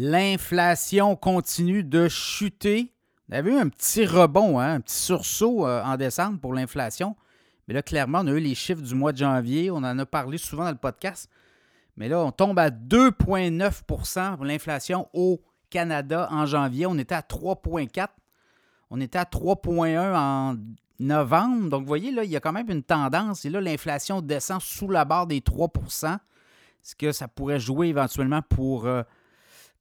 L'inflation 0.00 1.16
continue 1.16 1.82
de 1.82 2.06
chuter. 2.06 2.94
On 3.28 3.34
avait 3.34 3.50
eu 3.50 3.56
un 3.56 3.68
petit 3.68 4.06
rebond, 4.06 4.60
hein, 4.60 4.74
un 4.74 4.80
petit 4.80 4.94
sursaut 4.94 5.66
euh, 5.66 5.82
en 5.82 5.96
décembre 5.96 6.38
pour 6.38 6.54
l'inflation. 6.54 7.16
Mais 7.66 7.74
là, 7.74 7.82
clairement, 7.82 8.20
on 8.20 8.28
a 8.28 8.30
eu 8.30 8.38
les 8.38 8.54
chiffres 8.54 8.80
du 8.80 8.94
mois 8.94 9.10
de 9.10 9.18
janvier. 9.18 9.72
On 9.72 9.78
en 9.78 9.98
a 9.98 10.06
parlé 10.06 10.38
souvent 10.38 10.62
dans 10.62 10.70
le 10.70 10.76
podcast. 10.76 11.28
Mais 11.96 12.08
là, 12.08 12.20
on 12.20 12.30
tombe 12.30 12.60
à 12.60 12.70
2,9% 12.70 14.36
pour 14.36 14.44
l'inflation 14.44 15.08
au 15.14 15.40
Canada 15.68 16.28
en 16.30 16.46
janvier. 16.46 16.86
On 16.86 16.96
était 16.96 17.16
à 17.16 17.22
3,4. 17.22 18.06
On 18.90 19.00
était 19.00 19.18
à 19.18 19.24
3,1 19.24 20.14
en 20.14 20.54
novembre. 21.00 21.70
Donc, 21.70 21.80
vous 21.80 21.88
voyez, 21.88 22.12
là, 22.12 22.22
il 22.22 22.30
y 22.30 22.36
a 22.36 22.40
quand 22.40 22.52
même 22.52 22.70
une 22.70 22.84
tendance. 22.84 23.44
Et 23.44 23.50
là, 23.50 23.60
l'inflation 23.60 24.22
descend 24.22 24.60
sous 24.62 24.88
la 24.88 25.04
barre 25.04 25.26
des 25.26 25.40
3% 25.40 26.18
ce 26.84 26.94
que 26.94 27.10
ça 27.10 27.26
pourrait 27.26 27.58
jouer 27.58 27.88
éventuellement 27.88 28.42
pour 28.42 28.86
euh, 28.86 29.02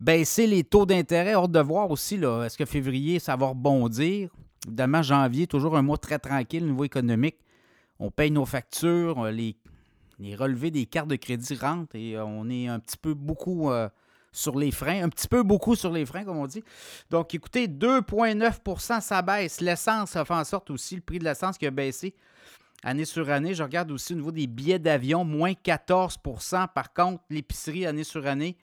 baisser 0.00 0.46
les 0.46 0.64
taux 0.64 0.86
d'intérêt. 0.86 1.34
Hors 1.34 1.48
de 1.48 1.60
voir 1.60 1.90
aussi, 1.90 2.16
est-ce 2.16 2.56
que 2.56 2.64
février, 2.64 3.18
ça 3.18 3.36
va 3.36 3.46
rebondir? 3.46 4.30
Évidemment, 4.66 5.02
janvier, 5.02 5.46
toujours 5.46 5.76
un 5.76 5.82
mois 5.82 5.98
très 5.98 6.18
tranquille 6.18 6.64
au 6.64 6.68
niveau 6.68 6.84
économique. 6.84 7.36
On 7.98 8.10
paye 8.10 8.30
nos 8.30 8.46
factures, 8.46 9.24
les, 9.26 9.56
les 10.18 10.34
relevés 10.34 10.70
des 10.70 10.86
cartes 10.86 11.08
de 11.08 11.16
crédit 11.16 11.54
rentrent 11.54 11.94
et 11.94 12.16
euh, 12.16 12.24
on 12.24 12.48
est 12.48 12.66
un 12.66 12.80
petit 12.80 12.96
peu 12.96 13.14
beaucoup 13.14 13.70
euh, 13.70 13.88
sur 14.32 14.58
les 14.58 14.70
freins, 14.72 15.04
un 15.04 15.08
petit 15.08 15.28
peu 15.28 15.42
beaucoup 15.42 15.76
sur 15.76 15.92
les 15.92 16.04
freins, 16.04 16.24
comme 16.24 16.38
on 16.38 16.46
dit. 16.46 16.64
Donc, 17.10 17.34
écoutez, 17.34 17.68
2,9% 17.68 19.00
ça 19.00 19.22
baisse. 19.22 19.60
L'essence, 19.60 20.10
ça 20.10 20.24
fait 20.24 20.34
en 20.34 20.44
sorte 20.44 20.70
aussi, 20.70 20.96
le 20.96 21.02
prix 21.02 21.18
de 21.18 21.24
l'essence 21.24 21.56
qui 21.56 21.66
a 21.66 21.70
baissé 21.70 22.14
année 22.84 23.04
sur 23.04 23.28
année. 23.30 23.54
Je 23.54 23.62
regarde 23.62 23.90
aussi 23.90 24.12
au 24.12 24.16
niveau 24.16 24.32
des 24.32 24.46
billets 24.46 24.78
d'avion, 24.78 25.24
moins 25.24 25.52
14% 25.52 26.68
Par 26.74 26.92
contre, 26.92 27.22
l'épicerie, 27.30 27.86
année 27.86 28.04
sur 28.04 28.26
année, 28.26 28.56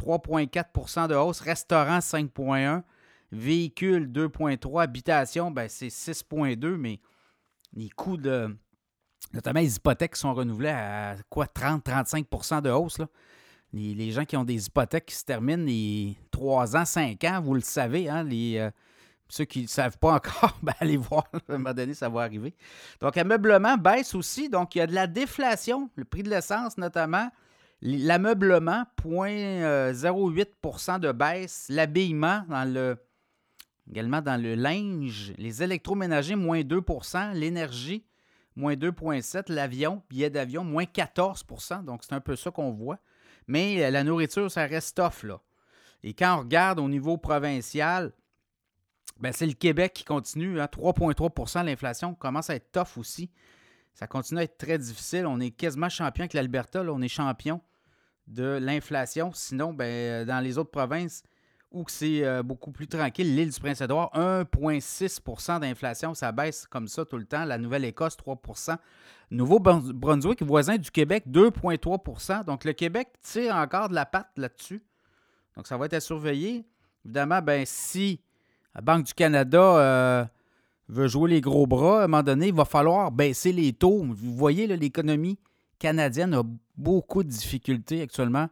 3,4% 0.00 1.08
de 1.08 1.14
hausse. 1.14 1.40
Restaurant, 1.40 1.98
5,1 1.98 2.82
Véhicule, 3.32 4.10
2,3 4.10 4.82
Habitation, 4.82 5.50
ben, 5.50 5.68
c'est 5.68 5.88
6,2 5.88 6.76
mais 6.76 7.00
les 7.74 7.88
coûts 7.90 8.16
de. 8.16 8.56
Notamment 9.32 9.60
les 9.60 9.76
hypothèques 9.76 10.16
sont 10.16 10.34
renouvelées 10.34 10.70
à 10.70 11.14
quoi 11.28 11.46
30-35% 11.46 12.62
de 12.62 12.70
hausse. 12.70 12.98
Là. 12.98 13.06
Les, 13.72 14.10
gens 14.10 14.24
qui 14.24 14.36
ont 14.36 14.42
des 14.42 14.66
hypothèques 14.66 15.06
qui 15.06 15.14
se 15.14 15.24
terminent 15.24 15.64
les 15.64 16.16
3 16.32 16.76
ans, 16.76 16.84
5 16.84 17.22
ans, 17.24 17.40
vous 17.40 17.54
le 17.54 17.60
savez, 17.60 18.08
hein, 18.08 18.24
les, 18.24 18.58
euh, 18.58 18.70
ceux 19.28 19.44
qui 19.44 19.62
ne 19.62 19.68
savent 19.68 19.98
pas 19.98 20.14
encore, 20.14 20.58
ben 20.62 20.72
allez 20.80 20.96
voir, 20.96 21.28
à 21.32 21.54
un 21.54 21.58
moment 21.58 21.72
donné, 21.72 21.94
ça 21.94 22.08
va 22.08 22.22
arriver. 22.22 22.52
Donc, 23.00 23.14
l'ameublement 23.14 23.76
baisse 23.76 24.16
aussi. 24.16 24.48
Donc, 24.48 24.74
il 24.74 24.78
y 24.78 24.80
a 24.80 24.88
de 24.88 24.94
la 24.94 25.06
déflation, 25.06 25.88
le 25.94 26.04
prix 26.04 26.24
de 26.24 26.30
l'essence 26.30 26.76
notamment. 26.76 27.30
L'ameublement, 27.82 28.84
0,08% 29.02 30.94
euh, 30.94 30.98
de 30.98 31.12
baisse. 31.12 31.66
L'habillement, 31.70 32.44
dans 32.48 32.70
le, 32.70 32.98
également 33.88 34.20
dans 34.20 34.40
le 34.40 34.54
linge. 34.54 35.32
Les 35.38 35.62
électroménagers, 35.62 36.36
moins 36.36 36.60
2% 36.60 37.32
L'énergie, 37.32 38.04
moins 38.54 38.74
2,7% 38.74 39.52
L'avion, 39.52 40.02
billet 40.10 40.30
d'avion, 40.30 40.62
moins 40.62 40.84
14% 40.84 41.84
Donc, 41.84 42.04
c'est 42.04 42.12
un 42.12 42.20
peu 42.20 42.36
ça 42.36 42.50
qu'on 42.50 42.72
voit. 42.72 42.98
Mais 43.46 43.82
euh, 43.82 43.90
la 43.90 44.04
nourriture, 44.04 44.50
ça 44.50 44.66
reste 44.66 44.96
tough, 44.96 45.24
là. 45.24 45.40
Et 46.02 46.14
quand 46.14 46.36
on 46.36 46.40
regarde 46.40 46.78
au 46.80 46.88
niveau 46.88 47.18
provincial, 47.18 48.12
ben 49.18 49.32
c'est 49.32 49.46
le 49.46 49.52
Québec 49.52 49.92
qui 49.92 50.04
continue. 50.04 50.60
hein, 50.60 50.66
3,3% 50.66 51.64
l'inflation 51.64 52.14
commence 52.14 52.48
à 52.48 52.54
être 52.54 52.72
tough 52.72 52.96
aussi. 52.96 53.30
Ça 53.92 54.06
continue 54.06 54.40
à 54.40 54.44
être 54.44 54.56
très 54.56 54.78
difficile. 54.78 55.26
On 55.26 55.40
est 55.40 55.50
quasiment 55.50 55.88
champion 55.90 56.22
avec 56.22 56.32
l'Alberta. 56.32 56.82
On 56.82 57.02
est 57.02 57.08
champion 57.08 57.60
de 58.30 58.58
l'inflation. 58.60 59.32
Sinon, 59.34 59.74
ben, 59.74 59.84
euh, 59.84 60.24
dans 60.24 60.40
les 60.40 60.56
autres 60.56 60.70
provinces 60.70 61.22
où 61.72 61.84
c'est 61.86 62.24
euh, 62.24 62.42
beaucoup 62.42 62.72
plus 62.72 62.88
tranquille, 62.88 63.36
l'île 63.36 63.50
du 63.50 63.60
Prince-Édouard, 63.60 64.10
1,6% 64.14 65.60
d'inflation. 65.60 66.14
Ça 66.14 66.32
baisse 66.32 66.66
comme 66.66 66.88
ça 66.88 67.04
tout 67.04 67.18
le 67.18 67.26
temps. 67.26 67.44
La 67.44 67.58
Nouvelle-Écosse, 67.58 68.16
3% 68.16 68.76
Nouveau-Brunswick, 69.30 70.42
voisin 70.42 70.76
du 70.76 70.90
Québec, 70.90 71.24
2,3% 71.28 72.44
Donc, 72.44 72.64
le 72.64 72.72
Québec 72.72 73.08
tire 73.22 73.54
encore 73.54 73.88
de 73.88 73.94
la 73.94 74.04
patte 74.04 74.30
là-dessus. 74.36 74.82
Donc, 75.56 75.68
ça 75.68 75.76
va 75.76 75.86
être 75.86 75.94
à 75.94 76.00
surveiller. 76.00 76.66
Évidemment, 77.04 77.40
ben, 77.40 77.64
si 77.64 78.20
la 78.74 78.80
Banque 78.80 79.04
du 79.04 79.14
Canada 79.14 79.60
euh, 79.60 80.24
veut 80.88 81.06
jouer 81.06 81.30
les 81.30 81.40
gros 81.40 81.68
bras, 81.68 82.00
à 82.00 82.04
un 82.04 82.08
moment 82.08 82.24
donné, 82.24 82.48
il 82.48 82.54
va 82.54 82.64
falloir 82.64 83.12
baisser 83.12 83.52
les 83.52 83.72
taux. 83.72 84.02
Vous 84.04 84.34
voyez, 84.34 84.66
l'économie 84.66 85.38
canadienne 85.80 86.34
a 86.34 86.42
beaucoup 86.76 87.24
de 87.24 87.28
difficultés 87.28 88.02
actuellement 88.02 88.48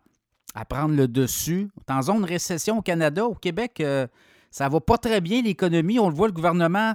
à 0.55 0.65
prendre 0.65 0.97
le 0.97 1.07
dessus. 1.07 1.71
En 1.89 2.03
zone 2.03 2.25
récession 2.25 2.79
au 2.79 2.83
Canada, 2.83 3.25
au 3.25 3.35
Québec, 3.35 3.81
euh, 3.81 4.09
ça 4.51 4.69
va 4.69 4.81
pas 4.81 4.99
très 4.99 5.21
bien 5.21 5.43
l'économie. 5.43 6.01
On 6.01 6.09
le 6.09 6.15
voit, 6.15 6.27
le 6.27 6.33
gouvernement 6.33 6.95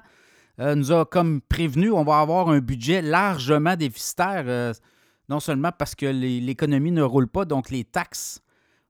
euh, 0.59 0.75
nous 0.75 0.91
a 0.91 1.05
comme 1.05 1.41
prévenu, 1.41 1.91
on 1.91 2.03
va 2.03 2.19
avoir 2.19 2.49
un 2.49 2.59
budget 2.59 3.01
largement 3.01 3.75
déficitaire, 3.75 4.43
euh, 4.47 4.73
non 5.29 5.39
seulement 5.39 5.71
parce 5.71 5.95
que 5.95 6.05
l'économie 6.05 6.91
ne 6.91 7.01
roule 7.01 7.27
pas, 7.27 7.45
donc 7.45 7.69
les 7.69 7.83
taxes, 7.83 8.41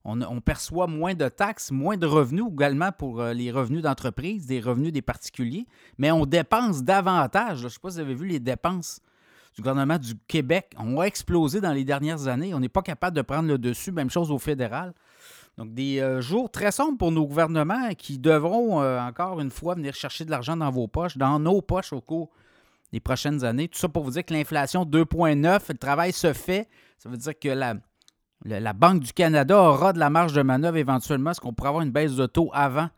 on, 0.06 0.42
perçoit 0.42 0.88
moins 0.88 1.14
de 1.14 1.30
taxes, 1.30 1.72
moins 1.72 1.96
de 1.96 2.06
revenus 2.06 2.44
également 2.52 2.92
pour 2.92 3.22
euh, 3.22 3.34
les 3.34 3.52
revenus 3.52 3.82
d'entreprise, 3.82 4.46
des 4.46 4.59
revenus 4.59 4.92
des 4.92 5.02
particuliers, 5.02 5.66
mais 5.98 6.12
on 6.12 6.26
dépense 6.26 6.84
davantage. 6.84 7.59
Je 7.59 7.64
ne 7.66 7.70
sais 7.70 7.80
pas 7.82 7.90
si 7.90 7.96
vous 7.96 8.02
avez 8.02 8.16
vu 8.16 8.28
les 8.28 8.40
dépenses 8.40 9.00
du 9.56 9.62
gouvernement 9.62 9.97
du 9.97 10.16
Québec 10.28 10.74
ont 10.78 11.02
explosé 11.03 11.62
dans 11.62 11.74
les 11.74 11.84
dernières 11.84 12.28
années. 12.28 12.53
On 12.53 12.59
n'est 12.59 12.69
pas 12.69 12.81
capable 12.81 13.16
de 13.16 13.22
prendre 13.22 13.47
le 13.47 13.58
dessus, 13.58 13.91
même 13.91 14.09
chose 14.09 14.31
au 14.31 14.40
fédéral. 14.40 14.94
Donc, 15.58 15.74
des 15.74 16.00
euh, 16.00 16.19
jours 16.22 16.50
très 16.50 16.72
sombres 16.72 16.97
pour 16.97 17.12
nos 17.12 17.28
gouvernements 17.28 17.94
qui 17.96 18.18
devront, 18.18 18.81
euh, 18.81 19.00
encore 19.00 19.40
une 19.40 19.52
fois, 19.52 19.75
venir 19.75 19.94
chercher 19.94 20.25
de 20.25 20.31
l'argent 20.31 20.58
dans 20.58 20.72
vos 20.72 20.88
poches, 20.88 21.18
dans 21.18 21.40
nos 21.40 21.62
poches 21.62 21.94
au 21.94 22.02
cours 22.02 22.31
des 22.91 23.00
prochaines 23.00 23.44
années. 23.44 23.68
Tout 23.68 23.78
ça 23.78 23.88
pour 23.88 24.03
vous 24.03 24.12
dire 24.12 24.25
que 24.25 24.34
l'inflation 24.34 24.84
2,9, 24.86 25.62
le 25.70 25.78
travail 25.78 26.12
se 26.12 26.34
fait. 26.34 26.68
Ça 26.97 27.09
veut 27.09 27.18
dire 27.18 27.38
que 27.38 27.50
la, 27.50 27.75
la, 28.46 28.74
Banque 28.74 29.02
du 29.02 29.14
Canada 29.14 29.59
aura 29.62 29.94
de 29.94 30.00
la 30.00 30.09
marge 30.09 30.34
de 30.34 30.41
manœuvre 30.41 30.78
éventuellement. 30.78 31.31
Est-ce 31.31 31.41
qu'on 31.41 31.53
pourrait 31.53 31.70
avoir 31.70 31.84
une 31.84 31.91
baisse 31.91 32.16
de 32.16 32.25
taux 32.25 32.50
avant? 32.53 32.90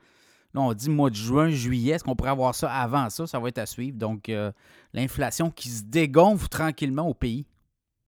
Là, 0.56 0.62
on 0.62 0.74
dit 0.74 0.90
mois 0.90 1.10
de 1.10 1.16
juin, 1.16 1.50
juillet. 1.50 1.96
Est-ce 1.96 2.04
qu'on 2.06 2.16
pourrait 2.16 2.30
avoir 2.30 2.56
ça 2.56 2.72
avant 2.72 3.10
ça? 3.10 3.28
Ça 3.28 3.40
va 3.40 3.50
être 3.50 3.58
à 3.58 3.66
suivre. 3.66 3.98
Donc, 3.98 4.30
euh, 4.30 4.54
l'inflation 4.94 5.52
qui 5.52 5.68
se 5.68 5.84
dégonfle 5.84 6.48
tranquillement 6.48 7.10
au 7.10 7.14
pays. 7.14 7.46